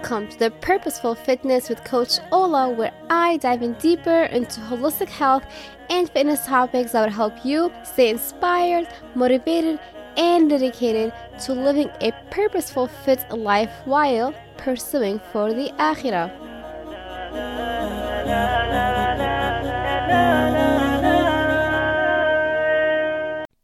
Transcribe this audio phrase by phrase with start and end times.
[0.00, 5.10] Welcome to the Purposeful Fitness with Coach Ola, where I dive in deeper into holistic
[5.10, 5.44] health
[5.90, 9.78] and fitness topics that will help you stay inspired, motivated,
[10.16, 16.30] and dedicated to living a purposeful, fit life while pursuing for the Akhirah.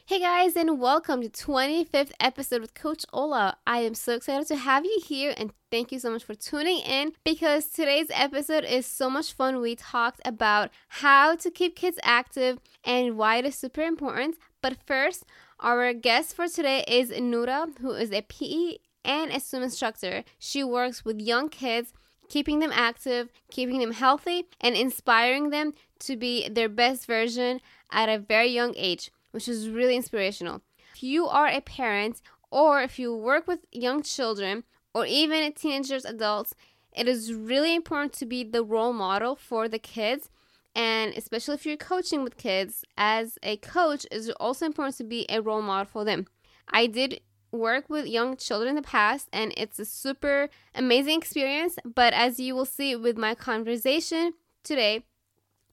[0.04, 3.56] Hey guys, and welcome to 25th episode with Coach Ola.
[3.66, 6.78] I am so excited to have you here and thank you so much for tuning
[6.78, 9.60] in because today's episode is so much fun.
[9.60, 14.36] We talked about how to keep kids active and why it is super important.
[14.62, 15.26] But first,
[15.60, 20.24] our guest for today is Nura, who is a PE and a swim instructor.
[20.38, 21.92] She works with young kids
[22.30, 27.60] keeping them active, keeping them healthy, and inspiring them to be their best version
[27.92, 30.62] at a very young age which is really inspirational.
[30.94, 34.64] If you are a parent or if you work with young children
[34.96, 36.54] or even teenagers, adults,
[36.90, 40.30] it is really important to be the role model for the kids.
[40.74, 45.26] And especially if you're coaching with kids, as a coach, it's also important to be
[45.28, 46.26] a role model for them.
[46.68, 47.20] I did
[47.52, 51.76] work with young children in the past, and it's a super amazing experience.
[51.84, 55.04] But as you will see with my conversation today,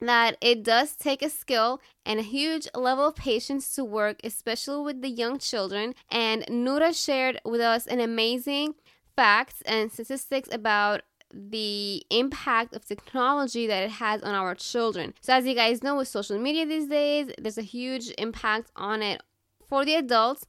[0.01, 4.83] that it does take a skill and a huge level of patience to work, especially
[4.83, 5.95] with the young children.
[6.11, 8.75] And Nura shared with us an amazing
[9.15, 11.01] facts and statistics about
[11.33, 15.13] the impact of technology that it has on our children.
[15.21, 19.01] So, as you guys know, with social media these days, there's a huge impact on
[19.01, 19.21] it
[19.67, 20.45] for the adults,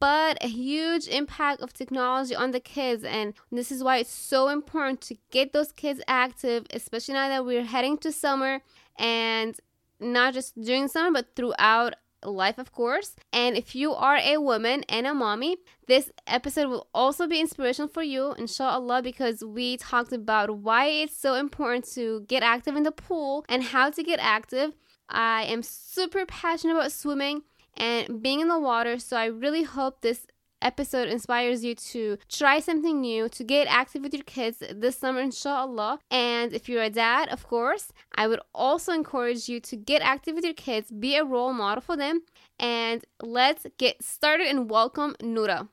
[0.00, 3.04] but a huge impact of technology on the kids.
[3.04, 7.44] And this is why it's so important to get those kids active, especially now that
[7.44, 8.62] we're heading to summer
[8.98, 9.58] and
[10.00, 11.94] not just during summer, but throughout
[12.24, 13.14] life, of course.
[13.32, 17.88] And if you are a woman and a mommy, this episode will also be inspirational
[17.88, 22.82] for you, inshallah, because we talked about why it's so important to get active in
[22.82, 24.72] the pool and how to get active.
[25.08, 27.42] I am super passionate about swimming
[27.76, 28.98] and being in the water.
[28.98, 30.26] So I really hope this
[30.62, 35.20] episode inspires you to try something new, to get active with your kids this summer,
[35.20, 35.98] inshallah.
[36.10, 40.34] And if you're a dad, of course, I would also encourage you to get active
[40.34, 42.22] with your kids, be a role model for them.
[42.58, 45.68] And let's get started and welcome Nura.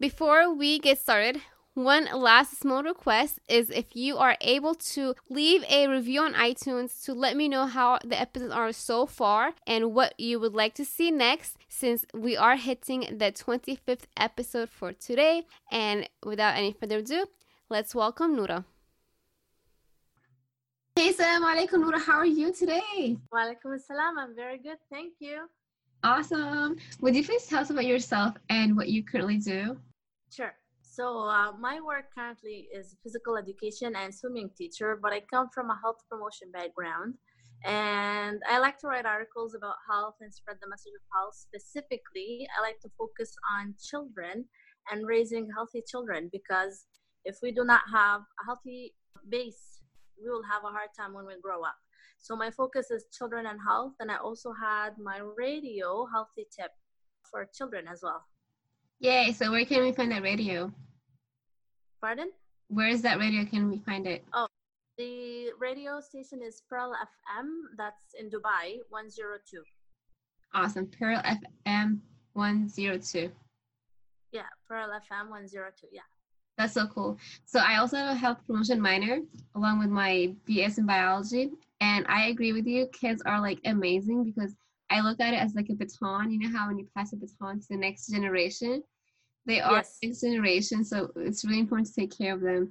[0.00, 1.40] Before we get started,
[1.74, 7.02] one last small request is if you are able to leave a review on iTunes
[7.04, 10.74] to let me know how the episodes are so far and what you would like
[10.74, 15.46] to see next since we are hitting the 25th episode for today.
[15.70, 17.26] And without any further ado,
[17.70, 18.64] let's welcome Nura.
[20.94, 21.98] Hey, salam alaikum, Nura.
[21.98, 23.16] How are you today?
[23.32, 24.18] Walaikum assalam.
[24.18, 24.76] I'm very good.
[24.90, 25.48] Thank you.
[26.04, 26.76] Awesome.
[27.00, 29.78] Would you please tell us about yourself and what you currently do?
[30.30, 30.52] Sure.
[30.92, 35.70] So uh, my work currently is physical education and swimming teacher, but I come from
[35.70, 37.14] a health promotion background.
[37.64, 41.34] And I like to write articles about health and spread the message of health.
[41.34, 44.44] Specifically, I like to focus on children
[44.90, 46.84] and raising healthy children because
[47.24, 48.92] if we do not have a healthy
[49.30, 49.80] base,
[50.22, 51.76] we will have a hard time when we grow up.
[52.18, 56.72] So my focus is children and health, and I also had my radio healthy tip
[57.30, 58.26] for children as well.
[59.02, 59.32] Yay.
[59.32, 60.72] So where can we find that radio?
[62.00, 62.30] Pardon?
[62.68, 63.44] Where is that radio?
[63.44, 64.24] Can we find it?
[64.32, 64.46] Oh,
[64.96, 67.48] the radio station is Pearl FM.
[67.76, 69.62] That's in Dubai, 102.
[70.54, 70.86] Awesome.
[70.86, 71.20] Pearl
[71.66, 71.98] FM
[72.34, 73.28] 102.
[74.30, 75.88] Yeah, Pearl FM 102.
[75.90, 76.02] Yeah.
[76.56, 77.18] That's so cool.
[77.44, 79.18] So I also have a health promotion minor
[79.56, 81.50] along with my BS in biology.
[81.80, 82.86] And I agree with you.
[82.92, 84.54] Kids are like amazing because
[84.92, 86.30] I look at it as like a baton.
[86.30, 88.82] You know how when you pass a baton to the next generation,
[89.46, 89.98] they are yes.
[90.02, 92.70] next generation, so it's really important to take care of them.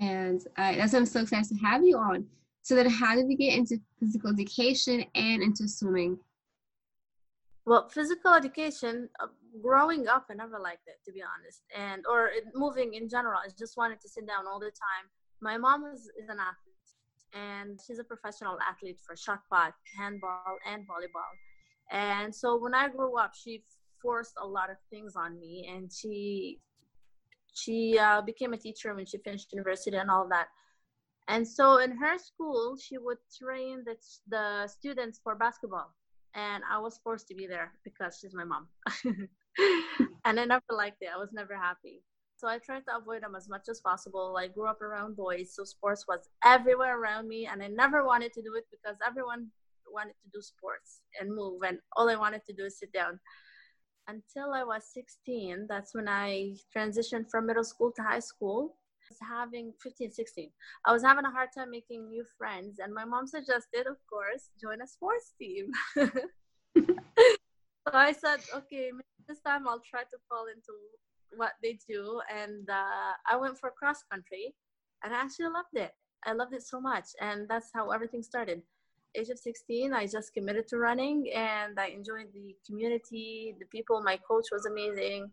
[0.00, 2.26] And uh, that's why I'm so excited to have you on.
[2.62, 6.18] So then, how did you get into physical education and into swimming?
[7.64, 9.28] Well, physical education, uh,
[9.62, 13.38] growing up, I never liked it to be honest, and or it, moving in general.
[13.38, 15.06] I just wanted to sit down all the time.
[15.40, 16.88] My mom is, is an athlete,
[17.32, 21.32] and she's a professional athlete for shot put, handball, and volleyball.
[21.90, 23.64] And so when I grew up, she
[24.00, 26.58] forced a lot of things on me and she
[27.52, 30.46] she uh, became a teacher when she finished university and all that.
[31.28, 33.96] And so in her school she would train the,
[34.28, 35.94] the students for basketball
[36.34, 38.68] and i was forced to be there because she's my mom.
[40.24, 41.08] And i never liked it.
[41.14, 42.02] I was never happy.
[42.36, 44.36] So i tried to avoid them as much as possible.
[44.38, 48.32] I grew up around boys so sports was everywhere around me and i never wanted
[48.34, 49.48] to do it because everyone
[49.92, 53.18] wanted to do sports and move and all i wanted to do is sit down
[54.10, 55.66] until I was 16.
[55.68, 58.76] That's when I transitioned from middle school to high school.
[59.02, 60.50] I was having 15, 16.
[60.84, 64.50] I was having a hard time making new friends, and my mom suggested, of course,
[64.60, 65.70] join a sports team.
[65.96, 68.90] so I said, okay,
[69.28, 70.74] this time I'll try to fall into
[71.36, 72.20] what they do.
[72.30, 74.54] And uh, I went for cross country,
[75.02, 75.92] and I actually loved it.
[76.24, 78.62] I loved it so much, and that's how everything started.
[79.16, 84.02] Age of 16, I just committed to running, and I enjoyed the community, the people.
[84.02, 85.30] My coach was amazing,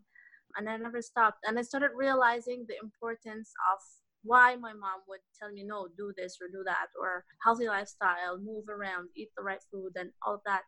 [0.56, 1.38] and I never stopped.
[1.46, 3.78] And I started realizing the importance of
[4.24, 8.36] why my mom would tell me no do this or do that or healthy lifestyle
[8.36, 10.62] move around eat the right food and all that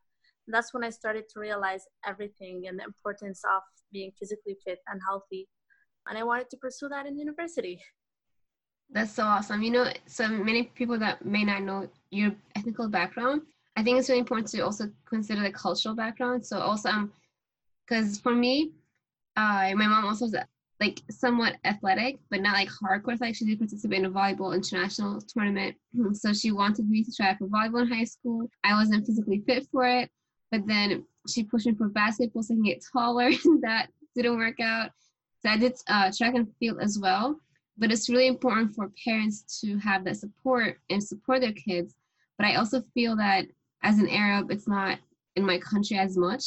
[0.53, 3.63] that's when I started to realize everything and the importance of
[3.93, 5.49] being physically fit and healthy.
[6.07, 7.81] And I wanted to pursue that in university.
[8.93, 9.63] That's so awesome.
[9.63, 13.43] You know, so many people that may not know your ethnical background,
[13.77, 16.45] I think it's really important to also consider the cultural background.
[16.45, 17.13] So also, um,
[17.87, 18.73] because for me,
[19.37, 20.37] uh, my mom also was
[20.81, 23.21] like somewhat athletic, but not like hardcore.
[23.21, 25.77] Like she did participate in a volleyball international tournament.
[26.15, 28.49] So she wanted me to try for volleyball in high school.
[28.65, 30.11] I wasn't physically fit for it.
[30.51, 33.31] But then she pushed me for basketball so I can get taller.
[33.63, 34.91] that didn't work out.
[35.43, 37.41] So I did uh, track and field as well.
[37.81, 41.95] But it's really important for parents to have that support and support their kids.
[42.39, 43.47] But I also feel that
[43.83, 44.99] as an Arab, it's not
[45.35, 46.45] in my country as much.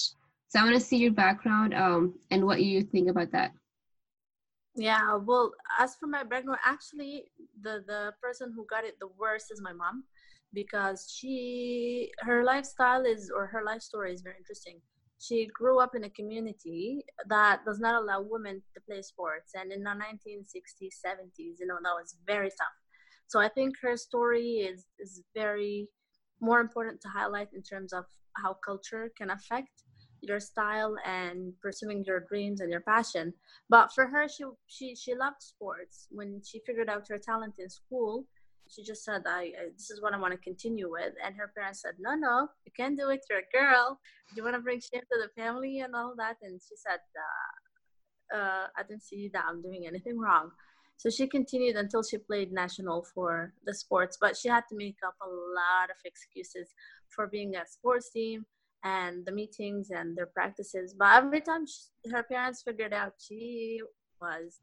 [0.48, 3.52] So I want to see your background um, and what you think about that.
[4.76, 7.26] Yeah, well, as for my background, actually,
[7.62, 10.04] the the person who got it the worst is my mom
[10.54, 14.80] because she her lifestyle is or her life story is very interesting
[15.24, 19.52] she grew up in a community that does not allow women to play sports.
[19.56, 22.78] And in the 1960s 70s you know that was very tough.
[23.28, 25.88] So i think her story is is very
[26.42, 28.06] more important to highlight in terms of
[28.42, 29.84] how culture can affect
[30.22, 33.34] your style and pursuing your dreams and your passion.
[33.70, 36.08] But for her she she she loved sports.
[36.12, 38.25] When she figured out her talent in school
[38.74, 41.14] she just said, I, I this is what I want to continue with.
[41.24, 43.22] And her parents said, No, no, you can't do it.
[43.30, 44.00] You're a girl.
[44.30, 46.38] Do you want to bring shame to the family and all that?
[46.42, 47.00] And she said,
[48.34, 50.52] uh, uh, I didn't see that I'm doing anything wrong.
[50.98, 54.98] So she continued until she played national for the sports, but she had to make
[55.06, 56.70] up a lot of excuses
[57.10, 58.46] for being at sports team
[58.84, 60.96] and the meetings and their practices.
[60.98, 63.81] But every time she, her parents figured out she
[64.22, 64.60] was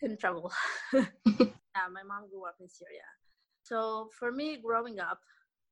[0.00, 0.52] in trouble.
[0.92, 3.02] yeah, my mom grew up in Syria.
[3.62, 5.20] So for me, growing up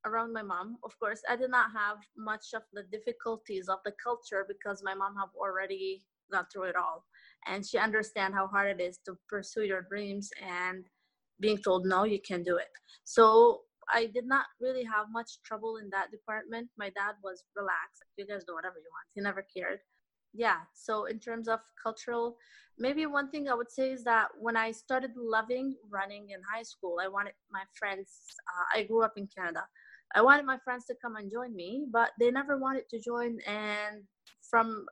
[0.06, 3.92] around my mom, of course, I did not have much of the difficulties of the
[4.02, 6.02] culture because my mom have already
[6.32, 7.04] gone through it all,
[7.46, 10.84] and she understand how hard it is to pursue your dreams and
[11.40, 12.69] being told no, you can't do it.
[13.04, 16.69] So I did not really have much trouble in that department.
[16.78, 18.04] My dad was relaxed.
[18.16, 19.08] You guys do whatever you want.
[19.14, 19.81] He never cared
[20.32, 22.36] yeah so in terms of cultural
[22.78, 26.62] maybe one thing i would say is that when i started loving running in high
[26.62, 28.08] school i wanted my friends
[28.48, 29.64] uh, i grew up in canada.
[30.12, 33.38] I wanted my friends to come and join me but they never wanted to join
[33.46, 34.02] and
[34.50, 34.86] from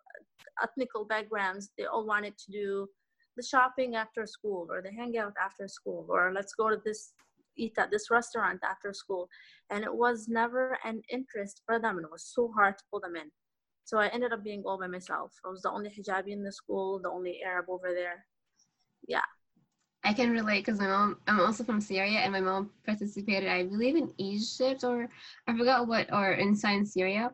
[0.63, 2.89] ethnical backgrounds they all wanted to do
[3.37, 7.13] the shopping after school or the hangout after school or let's go to this
[7.59, 9.29] eat at this restaurant after school.
[9.71, 13.01] And it was never an interest for them and it was so hard to pull
[13.01, 13.31] them in
[13.89, 15.33] so I ended up being all by myself.
[15.47, 18.27] I was the only hijabi in the school, the only Arab over there.
[19.07, 19.23] Yeah.
[20.05, 23.63] I can relate because my mom, I'm also from Syria, and my mom participated, I
[23.63, 25.09] believe, in Egypt or
[25.47, 27.31] I forgot what, or inside Syria.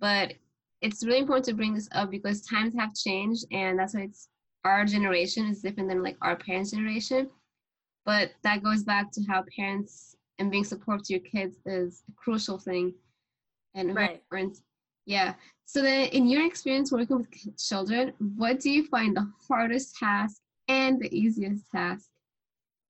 [0.00, 0.32] But
[0.80, 4.28] it's really important to bring this up because times have changed, and that's why it's
[4.64, 7.28] our generation is different than like our parents' generation.
[8.06, 12.12] But that goes back to how parents and being support to your kids is a
[12.16, 12.94] crucial thing
[13.74, 14.22] and right.
[14.22, 14.58] important
[15.08, 15.34] yeah.
[15.64, 20.42] So then in your experience working with children, what do you find the hardest task
[20.68, 22.10] and the easiest task?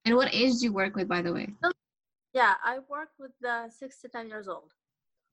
[0.04, 1.48] And what age do you work with, by the way?
[1.62, 1.70] Um,
[2.34, 4.72] yeah, I work with the six to 10 years old.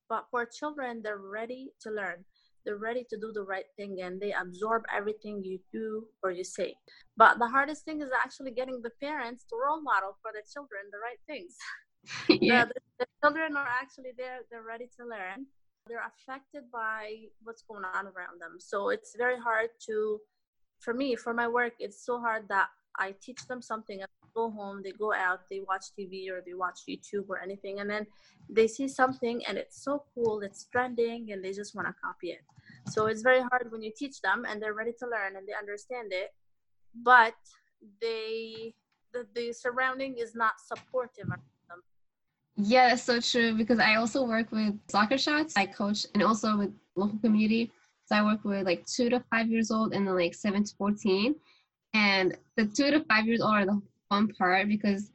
[0.10, 2.24] But for children, they're ready to learn.
[2.65, 6.44] They're ready to do the right thing and they absorb everything you do or you
[6.44, 6.75] say.
[7.18, 10.82] But the hardest thing is actually getting the parents to role model for the children
[10.92, 11.58] the right things.
[12.30, 12.65] yeah.
[12.65, 15.48] the, the children are actually there, they're ready to learn
[15.88, 18.58] they're affected by what's going on around them.
[18.60, 20.20] So it's very hard to,
[20.80, 24.50] for me, for my work, it's so hard that I teach them something and go
[24.50, 28.06] home, they go out, they watch TV or they watch YouTube or anything, and then
[28.50, 32.32] they see something and it's so cool, it's trending, and they just want to copy
[32.32, 32.42] it.
[32.88, 35.54] So it's very hard when you teach them and they're ready to learn and they
[35.54, 36.34] understand it,
[37.04, 37.36] but
[38.01, 38.74] they
[39.13, 41.30] the, the surrounding is not supportive
[42.58, 45.54] yeah, that's so true because I also work with soccer shots.
[45.58, 47.72] I coach and also with local community.
[48.06, 50.76] So I work with like two to five years old and then like seven to
[50.78, 51.36] 14.
[51.94, 55.12] And the two to five years old are the fun part because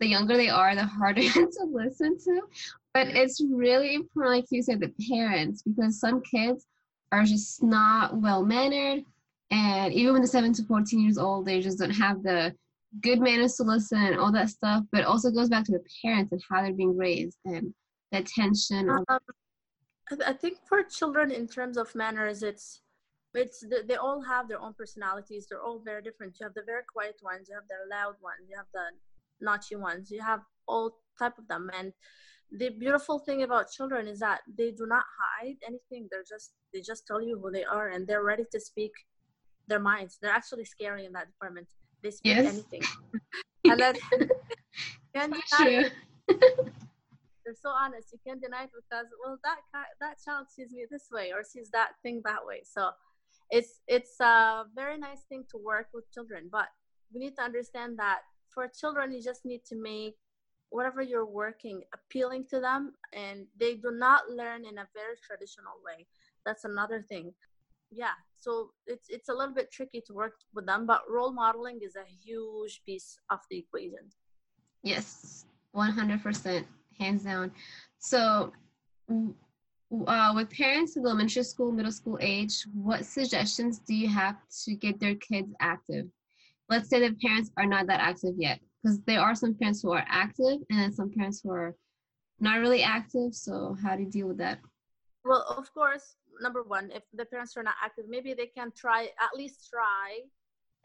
[0.00, 2.40] the younger they are, the harder to listen to.
[2.94, 6.66] But it's really important, like you said, the parents, because some kids
[7.12, 9.04] are just not well mannered.
[9.50, 12.54] And even when they're 7 to 14 years old, they just don't have the
[13.00, 14.84] good manners to listen and all that stuff.
[14.92, 17.72] But also goes back to the parents and how they're being raised and
[18.10, 18.90] the attention.
[18.90, 19.04] Um,
[20.26, 22.82] I think for children, in terms of manners, it's
[23.34, 25.46] it's they all have their own personalities.
[25.48, 26.36] They're all very different.
[26.38, 28.86] You have the very quiet ones, you have the loud ones, you have the
[29.40, 30.10] naughty ones.
[30.10, 31.92] You have all type of them, and
[32.58, 36.80] the beautiful thing about children is that they do not hide anything they're just they
[36.80, 38.92] just tell you who they are and they're ready to speak
[39.68, 41.66] their minds they're actually scary in that department
[42.10, 42.52] speak yes.
[42.52, 42.82] anything.
[43.64, 43.94] And then
[45.14, 45.88] can't deny
[46.28, 48.08] they're so honest.
[48.12, 49.58] You can't deny it because well that
[50.00, 52.62] that child sees me this way or sees that thing that way.
[52.64, 52.90] So
[53.50, 56.68] it's it's a very nice thing to work with children but
[57.12, 60.16] we need to understand that for children you just need to make
[60.70, 65.74] whatever you're working appealing to them and they do not learn in a very traditional
[65.84, 66.06] way.
[66.46, 67.34] That's another thing
[67.92, 71.78] yeah so it's it's a little bit tricky to work with them but role modeling
[71.82, 74.10] is a huge piece of the equation.
[74.82, 76.64] Yes 100%
[76.98, 77.52] hands down.
[77.98, 78.52] So
[79.08, 84.74] uh, with parents in elementary school middle school age what suggestions do you have to
[84.74, 86.06] get their kids active?
[86.68, 89.92] Let's say the parents are not that active yet because there are some parents who
[89.92, 91.76] are active and then some parents who are
[92.40, 94.58] not really active so how do you deal with that
[95.24, 99.04] well of course number one if the parents are not active maybe they can try
[99.20, 100.20] at least try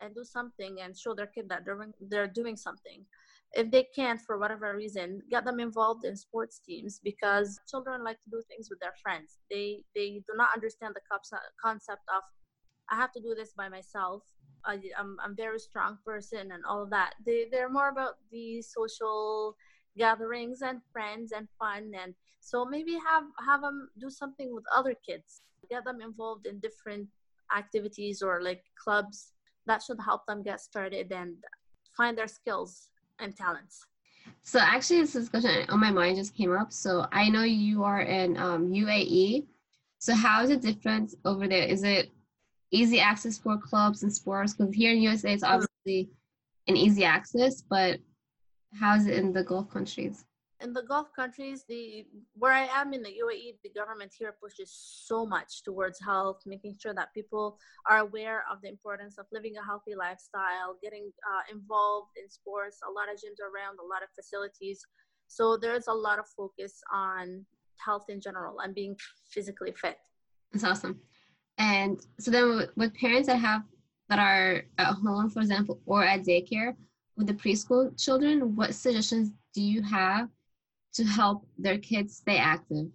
[0.01, 3.05] and do something and show their kid that they're, they're doing something.
[3.53, 8.21] If they can't for whatever reason get them involved in sports teams because children like
[8.23, 9.37] to do things with their friends.
[9.49, 12.23] They they do not understand the concept of
[12.89, 14.23] i have to do this by myself.
[14.65, 17.13] I, am I'm very strong person and all of that.
[17.25, 19.55] They they're more about the social
[19.97, 22.13] gatherings and friends and fun and
[22.47, 25.41] so maybe have have them do something with other kids.
[25.69, 27.09] Get them involved in different
[27.55, 29.33] activities or like clubs.
[29.65, 31.35] That should help them get started and
[31.97, 32.87] find their skills
[33.19, 33.85] and talents.
[34.43, 36.71] So actually, this discussion on my mind just came up.
[36.71, 39.45] So I know you are in um, UAE.
[39.99, 41.63] So how is it different over there?
[41.63, 42.11] Is it
[42.71, 44.53] easy access for clubs and sports?
[44.53, 46.11] Because here in USA, it's obviously
[46.67, 47.99] an easy access, but
[48.73, 50.25] how's it in the Gulf countries?
[50.59, 54.71] In the Gulf countries, the where I am in the UAE, the government here pushes
[55.05, 59.53] so much towards health, making sure that people are aware of the importance of living
[59.57, 62.79] a healthy lifestyle, getting uh, involved in sports.
[62.87, 64.83] A lot of gyms around, a lot of facilities.
[65.27, 67.45] So there's a lot of focus on
[67.77, 68.95] health in general and being
[69.29, 69.97] physically fit.
[70.51, 70.99] That's awesome.
[71.59, 73.63] And so then with parents that have
[74.09, 76.75] that are at home, for example, or at daycare
[77.17, 80.29] with the preschool children, what suggestions do you have
[80.93, 82.87] to help their kids stay active?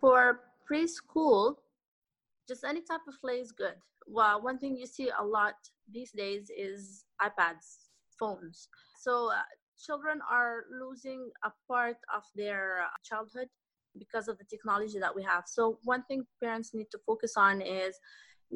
[0.00, 1.56] For preschool,
[2.48, 3.74] just any type of play is good.
[4.06, 5.54] Well, one thing you see a lot
[5.92, 8.68] these days is iPads, phones.
[8.98, 9.42] So uh,
[9.78, 13.48] children are losing a part of their childhood
[13.98, 15.44] because of the technology that we have.
[15.46, 17.96] So one thing parents need to focus on is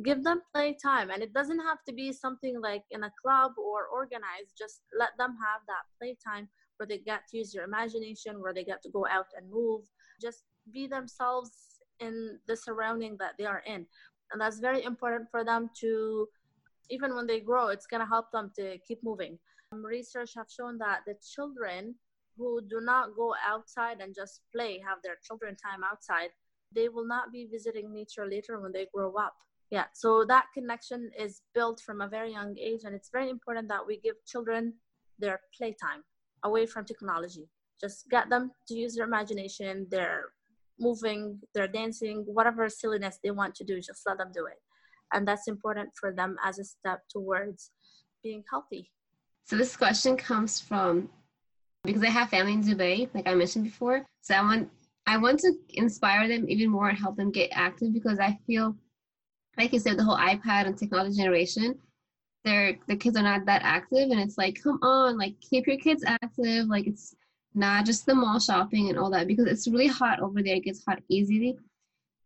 [0.04, 3.86] give them playtime and it doesn't have to be something like in a club or
[3.86, 4.52] organized.
[4.58, 8.64] Just let them have that playtime where they get to use their imagination where they
[8.64, 9.82] get to go out and move.
[10.20, 11.50] Just be themselves
[12.00, 13.86] in the surrounding that they are in.
[14.32, 16.28] And that's very important for them to
[16.90, 19.38] even when they grow it's going to help them to keep moving.
[19.72, 21.94] Um, research have shown that the children
[22.36, 26.30] who do not go outside and just play, have their children time outside,
[26.74, 29.34] they will not be visiting nature later when they grow up.
[29.70, 33.68] Yeah, so that connection is built from a very young age, and it's very important
[33.68, 34.75] that we give children
[35.18, 36.04] their playtime
[36.44, 37.49] away from technology.
[37.80, 40.26] Just get them to use their imagination, their
[40.78, 44.61] moving, their dancing, whatever silliness they want to do, just let them do it.
[45.12, 47.70] And that's important for them as a step towards
[48.23, 48.90] being healthy.
[49.44, 51.08] So, this question comes from
[51.87, 54.04] because I have family in Dubai, like I mentioned before.
[54.20, 54.68] So I want
[55.06, 58.75] I want to inspire them even more and help them get active because I feel,
[59.58, 61.78] like you said, the whole iPad and technology generation,
[62.44, 65.78] they're the kids are not that active, and it's like, come on, like keep your
[65.78, 66.66] kids active.
[66.66, 67.14] Like it's
[67.54, 70.56] not just the mall shopping and all that because it's really hot over there.
[70.56, 71.56] It gets hot easily.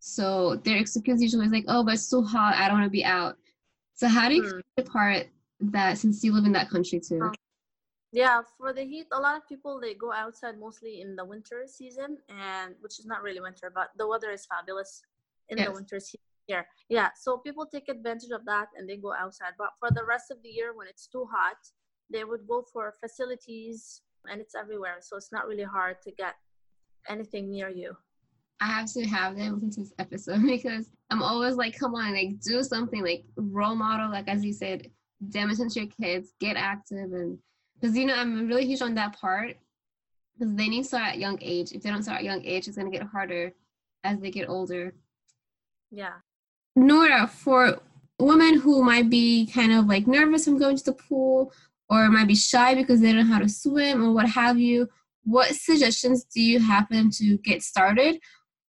[0.01, 2.91] So their excuse usually is like, oh, but it's so hot, I don't want to
[2.91, 3.37] be out.
[3.95, 4.63] So how do you mm.
[4.79, 5.27] apart
[5.61, 7.21] that since you live in that country too?
[7.23, 7.35] Um,
[8.13, 11.65] yeah, for the heat, a lot of people they go outside mostly in the winter
[11.67, 15.03] season, and which is not really winter, but the weather is fabulous
[15.49, 15.69] in yes.
[15.69, 16.67] the winter season here.
[16.89, 19.55] Yeah, so people take advantage of that and they go outside.
[19.57, 21.61] But for the rest of the year, when it's too hot,
[22.13, 24.99] they would go for facilities and it's everywhere.
[25.01, 26.35] So it's not really hard to get
[27.09, 27.97] anything near you.
[28.61, 32.13] I have to have them listen to this episode because I'm always like, come on,
[32.13, 34.91] like do something, like role model, like as you said,
[35.29, 37.39] demonstrate to your kids, get active, and
[37.79, 39.57] because you know I'm really huge on that part
[40.39, 41.73] because they need to start at young age.
[41.73, 43.53] If they don't start at young age, it's gonna get harder
[44.05, 44.95] as they get older.
[45.91, 46.15] Yeah.
[46.81, 47.79] Nora, for
[48.19, 51.53] women who might be kind of like nervous from going to the pool
[51.89, 54.89] or might be shy because they don't know how to swim or what have you,
[55.25, 58.19] what suggestions do you have them to get started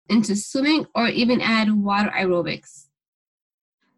[0.08, 2.86] into swimming or even add water aerobics?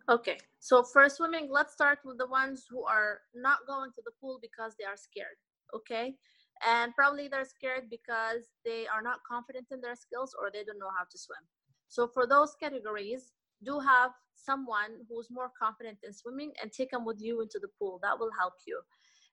[0.09, 4.13] Okay, so for swimming, let's start with the ones who are not going to the
[4.21, 5.39] pool because they are scared.
[5.75, 6.15] Okay,
[6.65, 10.79] and probably they're scared because they are not confident in their skills or they don't
[10.79, 11.41] know how to swim.
[11.89, 13.33] So for those categories,
[13.65, 17.69] do have someone who's more confident in swimming and take them with you into the
[17.79, 17.99] pool.
[18.03, 18.81] That will help you.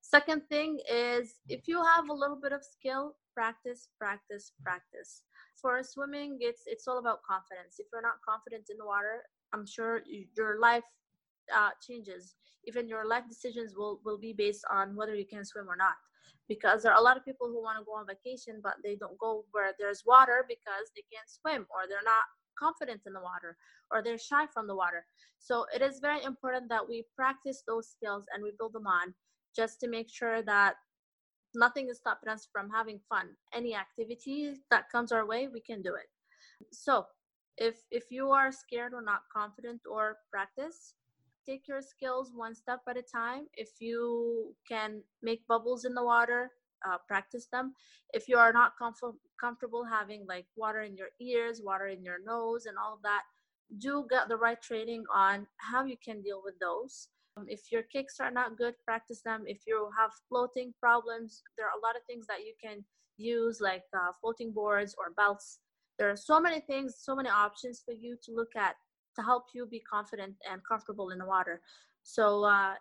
[0.02, 5.24] Second thing is if you have a little bit of skill, practice, practice, practice.
[5.62, 7.76] For swimming, it's it's all about confidence.
[7.78, 9.24] If you're not confident in the water,
[9.54, 10.02] I'm sure
[10.36, 10.84] your life
[11.56, 12.36] uh, changes.
[12.66, 15.96] Even your life decisions will will be based on whether you can swim or not.
[16.48, 18.96] Because there are a lot of people who want to go on vacation, but they
[18.96, 22.26] don't go where there's water because they can't swim or they're not
[22.58, 23.58] confident in the water
[23.92, 25.06] or they're shy from the water.
[25.40, 29.14] So it is very important that we practice those skills and we build them on
[29.56, 30.76] just to make sure that
[31.56, 33.30] nothing is stopping us from having fun.
[33.54, 36.10] Any activity that comes our way, we can do it.
[36.72, 37.06] So
[37.58, 40.94] if if you are scared or not confident or practice,
[41.46, 43.48] take your skills one step at a time.
[43.54, 46.52] If you can make bubbles in the water,
[46.88, 47.74] uh, practice them.
[48.14, 52.18] If you are not comf- comfortable having like water in your ears, water in your
[52.26, 53.24] nose, and all of that,
[53.78, 57.08] do get the right training on how you can deal with those.
[57.38, 59.44] Um, if your kicks are not good, practice them.
[59.48, 62.84] If you have floating problems, there are a lot of things that you can
[63.18, 65.60] use, like uh, floating boards or belts.
[65.98, 68.76] There are so many things, so many options for you to look at
[69.16, 71.62] to help you be confident and comfortable in the water.
[72.04, 72.74] So, uh,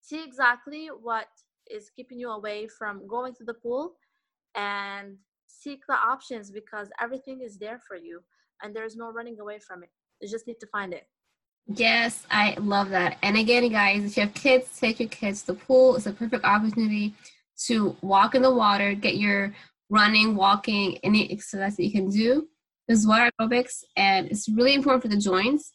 [0.00, 1.26] see exactly what
[1.72, 3.94] is keeping you away from going to the pool
[4.54, 8.20] and seek the options because everything is there for you
[8.62, 9.90] and there's no running away from it.
[10.20, 11.06] You just need to find it.
[11.66, 13.18] Yes, I love that.
[13.22, 15.96] And again, guys, if you have kids, take your kids to the pool.
[15.96, 17.14] It's a perfect opportunity
[17.66, 19.54] to walk in the water, get your
[19.88, 22.48] running, walking, any exercise that you can do.
[22.88, 25.70] This is water aerobics, and it's really important for the joints.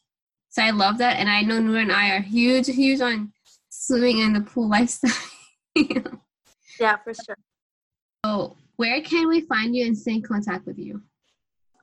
[0.49, 1.17] So I love that.
[1.17, 3.31] And I know Noor and I are huge, huge on
[3.69, 5.11] swimming in the pool lifestyle.
[6.79, 7.37] yeah, for sure.
[8.25, 11.01] So, where can we find you and stay in contact with you?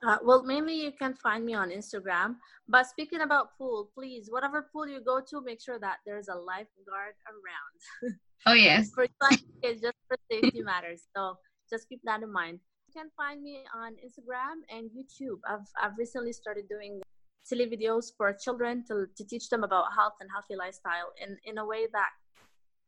[0.04, 2.36] Uh, well, mainly you can find me on Instagram.
[2.68, 6.34] But speaking about pool, please, whatever pool you go to, make sure that there's a
[6.34, 8.16] lifeguard around.
[8.46, 8.90] oh yes.
[8.94, 9.06] for
[9.62, 11.02] it's just for safety matters.
[11.14, 11.36] So
[11.70, 12.58] just keep that in mind.
[12.88, 15.38] You can find me on Instagram and YouTube.
[15.48, 17.00] I've I've recently started doing
[17.44, 21.58] silly videos for children to, to teach them about health and healthy lifestyle in, in
[21.58, 22.10] a way that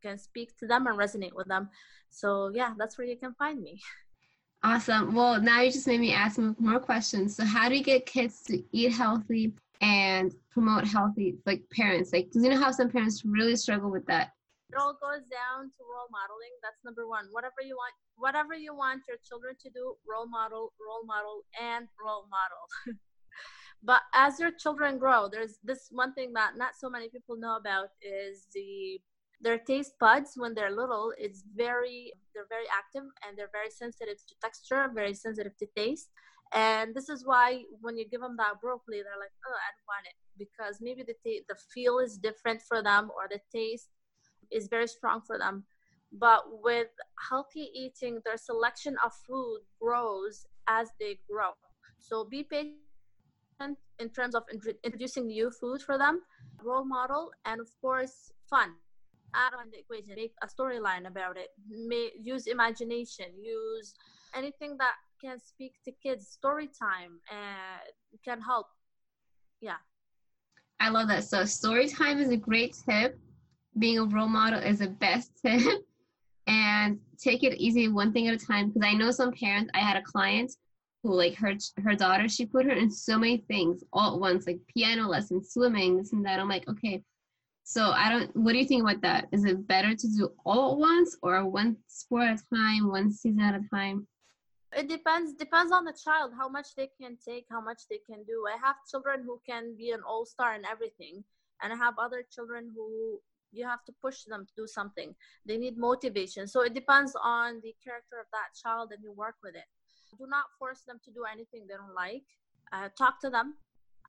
[0.05, 1.69] can speak to them and resonate with them.
[2.11, 3.81] So yeah, that's where you can find me.
[4.65, 5.15] Awesome.
[5.15, 7.37] Well, now you just made me ask more questions.
[7.37, 12.15] So, how do you get kids to eat healthy and promote healthy, like parents?
[12.15, 14.31] Like, because you know how some parents really struggle with that.
[14.71, 16.55] It all goes down to role modeling.
[16.63, 17.27] That's number one.
[17.31, 21.87] Whatever you want, whatever you want your children to do, role model, role model, and
[22.03, 22.97] role model.
[23.83, 27.57] but as your children grow, there's this one thing that not so many people know
[27.57, 28.99] about is the
[29.45, 34.17] their taste buds when they're little it's very they're very active and they're very sensitive
[34.27, 36.09] to texture very sensitive to taste.
[36.53, 39.91] And this is why when you give them that broccoli they're like oh i don't
[39.93, 40.17] want it.
[40.39, 43.91] Because maybe the t- the feel is different for them or the taste
[44.51, 45.65] is very strong for them.
[46.13, 46.93] But with
[47.29, 51.51] healthy eating their selection of food grows as they grow.
[51.99, 54.43] So be patient in terms of
[54.85, 56.23] introducing new food for them
[56.63, 58.71] role model and of course fun
[59.35, 63.95] add on the equation, make a storyline about it, may, use imagination, use
[64.35, 68.67] anything that can speak to kids, story time, and can help.
[69.61, 69.77] Yeah.
[70.81, 71.25] I love that.
[71.25, 73.19] So story time is a great tip.
[73.79, 75.85] Being a role model is the best tip.
[76.47, 78.69] and take it easy one thing at a time.
[78.69, 80.53] Because I know some parents, I had a client
[81.03, 84.47] who like her her daughter, she put her in so many things all at once,
[84.47, 86.41] like piano lessons, swimming, this and that.
[86.41, 87.03] I'm like, okay,
[87.65, 88.37] so I don't.
[88.37, 89.27] What do you think about that?
[89.33, 93.11] Is it better to do all at once or one sport at a time, one
[93.11, 94.07] season at a time?
[94.77, 95.33] It depends.
[95.33, 98.45] Depends on the child how much they can take, how much they can do.
[98.47, 101.25] I have children who can be an all star in everything,
[101.63, 103.19] and I have other children who
[103.55, 105.15] you have to push them to do something
[105.47, 109.37] they need motivation so it depends on the character of that child and you work
[109.43, 109.69] with it
[110.19, 112.25] do not force them to do anything they don't like
[112.73, 113.55] uh, talk to them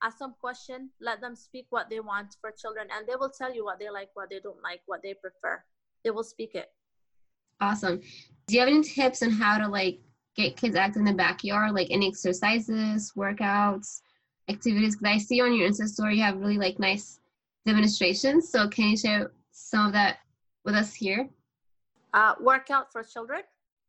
[0.06, 3.54] ask them question let them speak what they want for children and they will tell
[3.54, 5.64] you what they like what they don't like what they prefer.
[6.04, 6.68] They will speak it.
[7.60, 8.00] Awesome.
[8.48, 10.00] Do you have any tips on how to like
[10.36, 11.74] get kids active in the backyard?
[11.74, 14.02] Like any exercises workouts
[14.48, 14.96] activities?
[14.96, 17.20] Because i see on your insta story you have really like nice
[17.66, 18.50] demonstrations.
[18.50, 20.18] So can you share some of that
[20.64, 21.30] with us here?
[22.14, 23.42] Uh workout for children?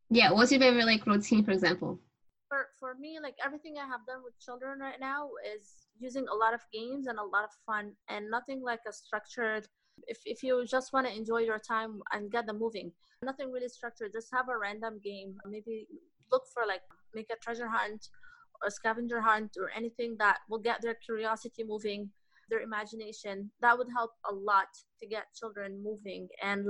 [0.08, 2.00] Yeah what's your favorite like routine for example?
[2.48, 6.34] For for me like everything i have done with children right now is using a
[6.34, 9.66] lot of games and a lot of fun and nothing like a structured
[10.06, 13.68] if, if you just want to enjoy your time and get them moving nothing really
[13.68, 14.12] structured.
[14.12, 15.86] Just have a random game maybe
[16.30, 16.82] look for like
[17.14, 18.08] make a treasure hunt
[18.62, 22.10] or scavenger hunt or anything that will get their curiosity moving
[22.48, 23.50] their imagination.
[23.60, 24.68] That would help a lot
[25.00, 26.66] to get children moving and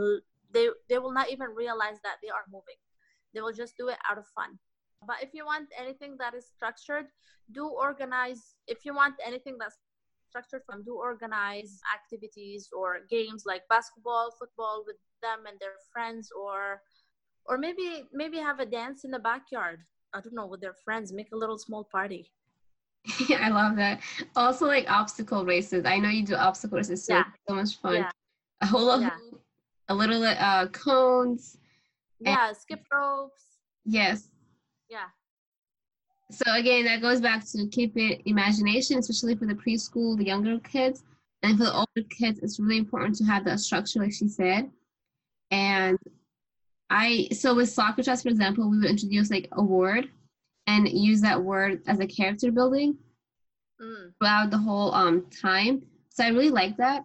[0.53, 2.81] they they will not even realize that they are moving.
[3.35, 4.59] They will just do it out of fun
[5.07, 7.07] but if you want anything that is structured
[7.53, 9.77] do organize if you want anything that's
[10.29, 16.31] structured from do organize activities or games like basketball football with them and their friends
[16.37, 16.81] or
[17.47, 19.79] or maybe maybe have a dance in the backyard.
[20.15, 22.31] I don't know with their friends make a little small party.
[23.29, 24.01] Yeah i love that.
[24.35, 25.85] Also like obstacle races.
[25.85, 27.25] I know you do obstacle races so, yeah.
[27.49, 27.95] so much fun.
[27.95, 28.11] Yeah.
[28.61, 29.11] a whole yeah.
[29.89, 31.59] a little uh cones.
[32.21, 33.45] Yeah and, skip ropes.
[33.85, 34.29] Yes
[34.89, 35.07] yeah.
[36.31, 40.59] So again that goes back to keep it imagination especially for the preschool the younger
[40.61, 41.05] kids.
[41.43, 44.71] And for the older kids it's really important to have that structure like she said.
[45.51, 45.99] And
[46.91, 50.09] i so with Soccer Shots for example we would introduce like a word
[50.67, 52.97] and use that word as a character building
[53.81, 54.13] mm.
[54.19, 55.83] throughout the whole um time.
[56.11, 57.05] So i really like that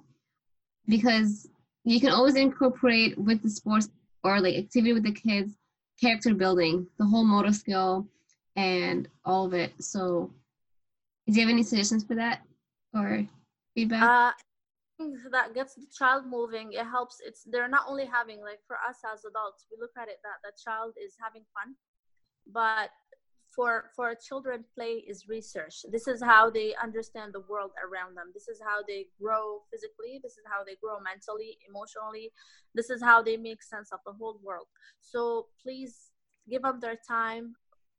[0.87, 1.47] because
[1.83, 3.89] you can always incorporate with the sports
[4.23, 5.55] or like activity with the kids
[6.01, 8.07] character building, the whole motor skill,
[8.55, 9.71] and all of it.
[9.79, 10.31] So,
[11.27, 12.41] do you have any suggestions for that
[12.93, 13.25] or
[13.75, 14.03] feedback?
[14.03, 14.31] Uh,
[15.31, 16.73] that gets the child moving.
[16.73, 17.21] It helps.
[17.25, 20.41] It's they're not only having like for us as adults, we look at it that
[20.43, 21.75] the child is having fun,
[22.51, 22.89] but
[23.55, 25.85] for for children play is research.
[25.91, 28.31] This is how they understand the world around them.
[28.33, 30.19] This is how they grow physically.
[30.23, 32.31] This is how they grow mentally emotionally.
[32.73, 34.67] This is how they make sense of the whole world.
[35.01, 36.11] So please
[36.49, 37.55] give them their time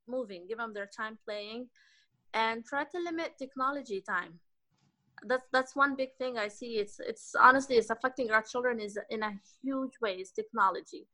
[0.08, 1.68] moving give them their time playing
[2.34, 4.40] and try to limit technology time.
[5.24, 6.78] That's that's one big thing i see.
[6.78, 11.06] It's it's honestly it's affecting our children is in a huge way is technology.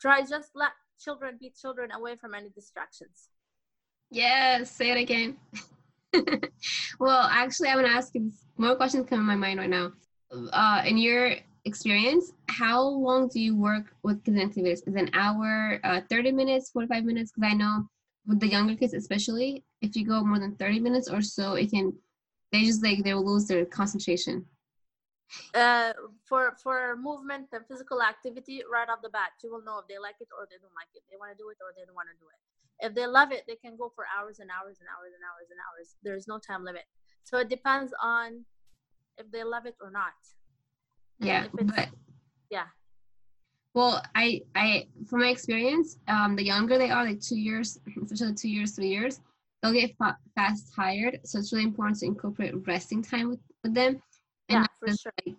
[0.00, 3.28] Try just let children be children away from any distractions
[4.12, 5.38] Yes, say it again.
[7.00, 8.12] well, actually, I want to ask
[8.58, 9.92] more questions come in my mind right now.
[10.52, 14.82] Uh, in your experience, how long do you work with kids activities?
[14.86, 17.32] Is an hour, uh, 30 minutes, 45 minutes?
[17.32, 17.88] Because I know
[18.26, 21.70] with the younger kids, especially, if you go more than 30 minutes or so, it
[21.70, 21.94] can,
[22.52, 24.44] they just like, they will lose their concentration.
[25.54, 25.94] Uh,
[26.28, 29.96] for for movement and physical activity, right off the bat, you will know if they
[29.96, 31.00] like it or they don't like it.
[31.08, 32.51] They want to do it or they don't want to do it
[32.82, 35.48] if they love it they can go for hours and hours and hours and hours
[35.50, 35.96] and hours.
[36.02, 36.84] There's no time limit.
[37.24, 38.44] So it depends on
[39.18, 40.12] if they love it or not.
[41.18, 41.88] Yeah but
[42.50, 42.66] yeah.
[43.74, 48.34] Well i i from my experience um the younger they are like two years especially
[48.34, 49.20] two years three years
[49.62, 51.20] they'll get fa- fast tired.
[51.24, 54.02] So it's really important to incorporate resting time with, with them.
[54.48, 55.12] And yeah for sure.
[55.26, 55.36] like,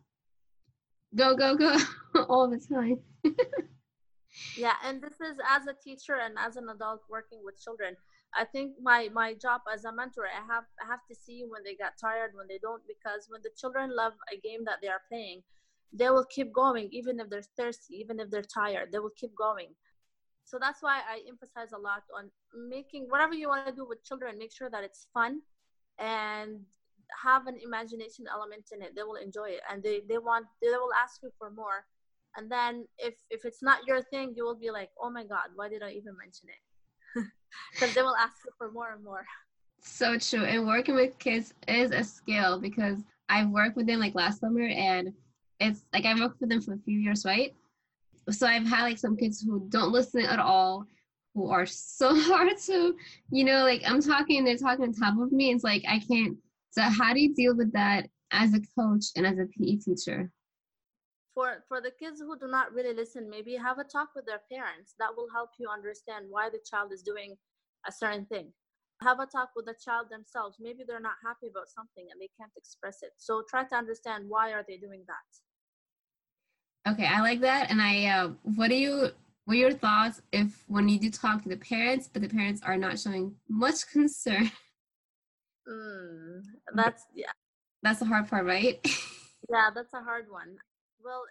[1.16, 1.78] go go go
[2.30, 3.00] all the time
[4.56, 7.96] yeah and this is as a teacher and as an adult working with children
[8.36, 11.64] i think my my job as a mentor i have i have to see when
[11.64, 14.88] they get tired when they don't because when the children love a game that they
[14.88, 15.42] are playing
[15.94, 19.36] they will keep going even if they're thirsty even if they're tired they will keep
[19.36, 19.70] going.
[20.46, 22.30] So that's why i emphasize a lot on
[22.70, 25.42] making whatever you want to do with children make sure that it's fun
[26.00, 26.60] and
[27.24, 28.96] have an imagination element in it.
[28.96, 31.86] They will enjoy it and they, they want they will ask you for more
[32.36, 35.48] and then if if it's not your thing you will be like oh my god
[35.56, 37.24] why did i even mention it?
[37.74, 39.24] Because they will ask you for more and more.
[39.80, 40.44] So true.
[40.44, 44.68] And working with kids is a skill because i've worked with them like last summer
[44.68, 45.14] and
[45.60, 47.54] it's like i've worked with them for a few years right?
[48.30, 50.86] So i've had like some kids who don't listen at all
[51.36, 52.96] who are so hard to
[53.32, 55.52] you know like i'm talking they're talking on top of me.
[55.52, 56.38] It's like i can't
[56.72, 60.32] so how do you deal with that as a coach and as a pe teacher
[61.34, 64.42] for for the kids who do not really listen maybe have a talk with their
[64.52, 67.36] parents that will help you understand why the child is doing
[67.88, 68.52] a certain thing
[69.02, 72.30] have a talk with the child themselves maybe they're not happy about something and they
[72.40, 75.28] can't express it so try to understand why are they doing that
[76.86, 77.72] Okay, I like that.
[77.72, 79.10] And I, uh, what do you,
[79.46, 82.62] what are your thoughts if when you do talk to the parents, but the parents
[82.62, 84.52] are not showing much concern?
[85.68, 86.42] Mm,
[86.76, 87.32] that's yeah.
[87.84, 88.80] That's the hard part, right?
[89.50, 90.58] yeah, that's a hard one.
[91.04, 91.24] Well,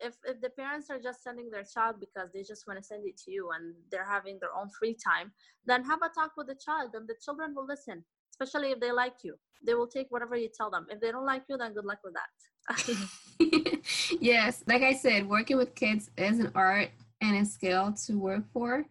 [0.00, 3.06] if if the parents are just sending their child because they just want to send
[3.06, 5.32] it to you and they're having their own free time,
[5.66, 8.04] then have a talk with the child and the children will listen.
[8.32, 10.86] Especially if they like you, they will take whatever you tell them.
[10.90, 13.80] If they don't like you, then good luck with that.
[14.20, 18.42] yes, like I said, working with kids is an art and a skill to work
[18.52, 18.84] for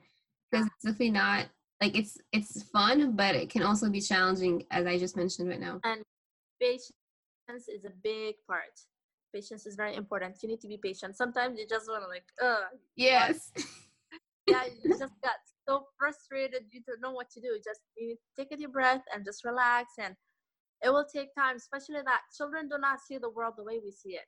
[0.49, 1.47] because it's definitely not
[1.81, 5.59] like it's it's fun, but it can also be challenging, as I just mentioned right
[5.59, 5.81] now.
[5.83, 6.01] And
[6.61, 8.79] patience is a big part
[9.33, 10.37] patience is very important.
[10.41, 11.15] You need to be patient.
[11.17, 13.51] Sometimes you just want to like, uh yes.
[14.47, 17.57] yeah, you just got so frustrated you don't know what to do.
[17.63, 20.15] Just you need to take a deep breath and just relax and
[20.83, 23.91] it will take time, especially that children do not see the world the way we
[23.91, 24.27] see it.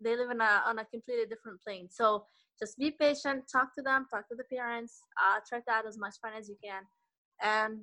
[0.00, 1.88] They live in a on a completely different plane.
[1.90, 2.26] So
[2.60, 5.98] just be patient, talk to them, talk to the parents, uh, try to add as
[5.98, 6.82] much fun as you can.
[7.42, 7.80] And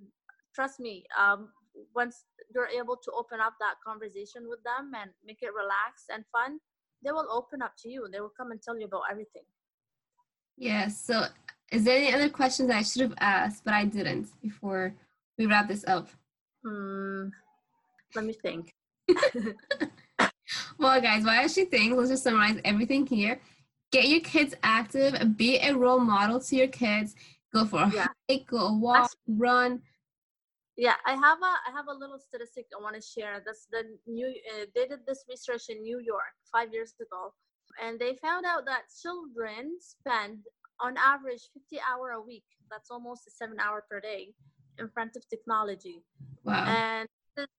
[0.54, 1.50] trust me, um,
[1.96, 6.24] once you're able to open up that conversation with them and make it relaxed and
[6.32, 6.60] fun,
[7.04, 8.08] they will open up to you.
[8.12, 9.44] They will come and tell you about everything.
[10.58, 11.02] Yes.
[11.02, 11.26] So,
[11.72, 14.94] is there any other questions I should have asked, but I didn't before
[15.38, 16.10] we wrap this up?
[16.66, 17.30] Hmm.
[18.14, 18.74] Let me think.
[20.78, 23.40] well, guys, while she thinks, let's just summarize everything here.
[23.92, 25.38] Get your kids active.
[25.38, 27.16] Be a role model to your kids.
[27.54, 28.08] Go for a yeah.
[28.30, 29.82] hike, go a walk, Actually, run
[30.78, 33.84] yeah i have a i have a little statistic i want to share that's the
[34.08, 37.34] new uh, they did this research in new york five years ago
[37.82, 40.40] and they found out that children spend
[40.80, 44.34] on average 50 hour a week that's almost a seven hour per day
[44.80, 46.02] in front of technology
[46.44, 46.64] wow.
[46.66, 47.08] and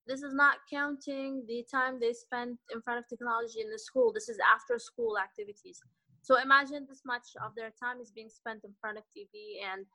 [0.06, 4.12] this is not counting the time they spend in front of technology in the school
[4.12, 5.80] this is after school activities
[6.22, 9.86] so imagine this much of their time is being spent in front of tv and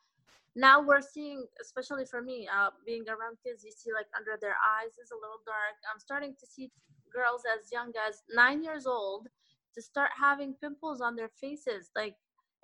[0.55, 4.57] now we're seeing especially for me uh, being around kids you see like under their
[4.77, 5.77] eyes is a little dark.
[5.93, 6.71] I'm starting to see
[7.13, 9.27] girls as young as nine years old
[9.75, 12.15] to start having pimples on their faces like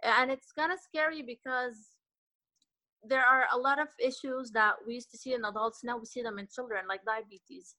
[0.03, 1.93] and it's kind of scary because
[3.03, 6.05] there are a lot of issues that we used to see in adults now we
[6.05, 7.75] see them in children like diabetes.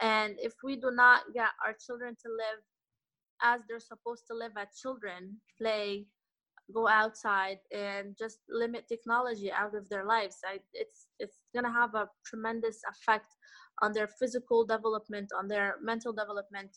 [0.00, 2.62] And if we do not get our children to live
[3.42, 6.06] as they're supposed to live as children play
[6.74, 10.36] go outside and just limit technology out of their lives.
[10.44, 13.26] I, it's it's going to have a tremendous effect
[13.80, 16.70] on their physical development on their mental development.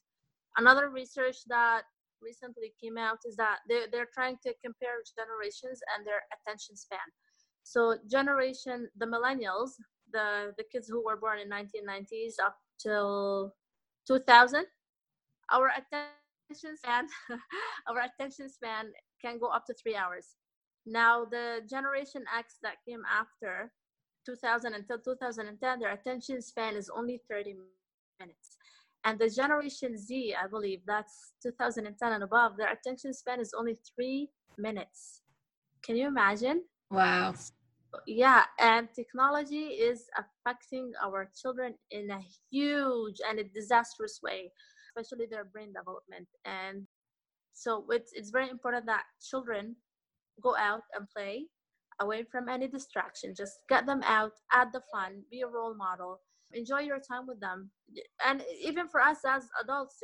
[0.57, 1.83] Another research that
[2.21, 7.07] recently came out is that they're, they're trying to compare generations and their attention span.
[7.63, 9.71] So generation the millennials
[10.11, 13.53] the the kids who were born in 1990s up till
[14.07, 14.65] 2000
[15.51, 17.07] our attention span
[17.89, 18.85] our attention span
[19.25, 20.35] can go up to three hours.
[20.85, 23.71] Now, the Generation X that came after
[24.25, 27.55] 2000 until 2010, their attention span is only 30
[28.19, 28.57] minutes.
[29.03, 33.77] And the Generation Z, I believe that's 2010 and above, their attention span is only
[33.95, 35.21] three minutes.
[35.83, 36.63] Can you imagine?
[36.89, 37.33] Wow.
[38.07, 42.19] Yeah, and technology is affecting our children in a
[42.51, 44.51] huge and a disastrous way,
[44.89, 46.27] especially their brain development.
[46.43, 46.87] And
[47.55, 49.75] so it's it's very important that children
[50.41, 51.45] go out and play
[52.01, 53.33] away from any distraction.
[53.35, 56.19] Just get them out, add the fun, be a role model,
[56.53, 57.71] enjoy your time with them.
[58.25, 59.95] And even for us as adults,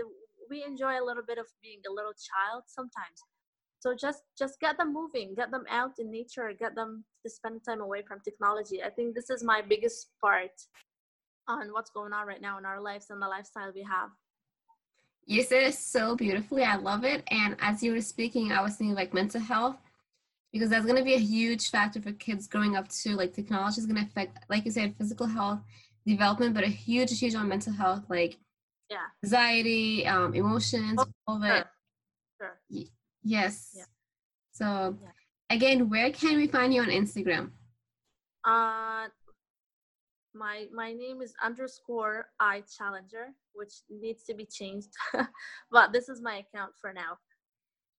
[0.50, 3.20] we enjoy a little bit of being a little child sometimes.
[3.80, 7.62] So just just get them moving, get them out in nature, get them to spend
[7.68, 8.82] time away from technology.
[8.84, 10.52] I think this is my biggest part
[11.48, 14.10] on what's going on right now in our lives and the lifestyle we have.
[15.32, 16.63] You said it so beautifully.
[16.63, 17.24] I love it.
[17.32, 19.78] And as you were speaking, I was thinking like mental health
[20.52, 23.15] because that's going to be a huge factor for kids growing up too.
[23.15, 25.62] Like technology is going to affect, like you said, physical health
[26.06, 28.39] development, but a huge, huge on mental health, like
[28.89, 31.65] yeah, anxiety, um, emotions, oh, all of it.
[32.38, 32.60] Sure.
[32.70, 32.91] Y-
[33.24, 33.72] yes.
[33.74, 33.84] Yeah.
[34.52, 35.56] So, yeah.
[35.56, 37.52] again, where can we find you on Instagram?
[38.44, 39.08] Uh,
[40.34, 44.90] my my name is underscore i challenger which needs to be changed.
[45.72, 47.18] But this is my account for now.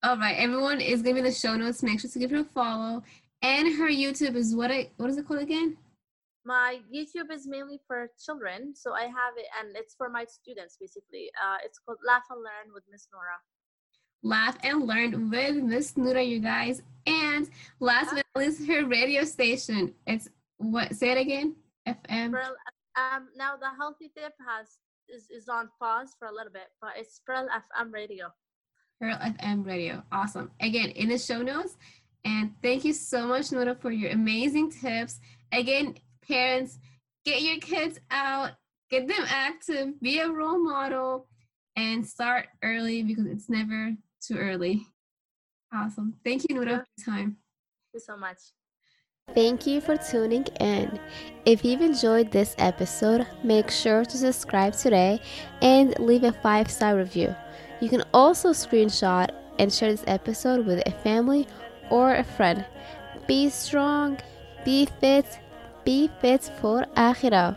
[0.03, 1.83] All right everyone is giving the show notes.
[1.83, 3.03] Make sure to give her a follow.
[3.43, 5.77] And her youtube is what I, what is it called again?
[6.45, 10.77] My youtube is mainly for children so i have it and it's for my students
[10.81, 11.31] basically.
[11.43, 13.39] Uh, it's called laugh and learn with miss nora.
[14.25, 16.83] Laugh and learn with miss nora you guys.
[17.07, 17.49] And
[17.81, 19.95] last but not least her radio station.
[20.07, 21.57] It's what say it again?
[21.87, 22.35] FM.
[22.97, 26.93] um, now the healthy tip has is, is on pause for a little bit, but
[26.97, 28.27] it's Pearl FM radio.
[29.01, 30.03] Pearl FM Radio.
[30.13, 30.51] Awesome.
[30.61, 31.77] Again, in the show notes.
[32.25, 35.19] And thank you so much, Nora, for your amazing tips.
[35.51, 36.79] Again, parents,
[37.25, 38.53] get your kids out,
[38.91, 41.27] get them active, be a role model,
[41.75, 44.87] and start early because it's never too early.
[45.75, 46.15] Awesome.
[46.25, 47.37] Thank you, Nora, for your time.
[47.37, 48.39] Thank you so much.
[49.29, 50.99] Thank you for tuning in.
[51.47, 55.21] If you've enjoyed this episode, make sure to subscribe today
[55.63, 57.35] and leave a five star review.
[57.81, 61.47] You can also screenshot and share this episode with a family
[61.91, 62.67] or a friend.
[63.27, 64.19] Be strong,
[64.65, 65.39] be fit,
[65.85, 67.57] be fit for Akhirah.